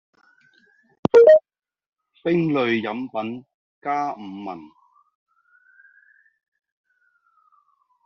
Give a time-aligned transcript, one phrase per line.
[2.23, 3.45] 冰類飲品
[3.79, 4.57] 加五文